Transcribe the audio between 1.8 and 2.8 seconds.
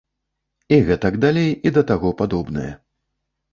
таго падобнае.